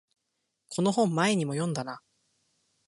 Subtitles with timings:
[0.69, 2.01] この本前にも読んだな